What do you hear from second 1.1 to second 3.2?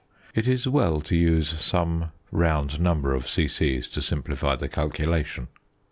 use some round number